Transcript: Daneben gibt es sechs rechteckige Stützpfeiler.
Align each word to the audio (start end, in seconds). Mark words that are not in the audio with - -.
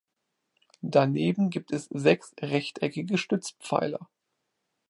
Daneben 0.81 1.51
gibt 1.51 1.71
es 1.71 1.85
sechs 1.91 2.33
rechteckige 2.41 3.19
Stützpfeiler. 3.19 4.09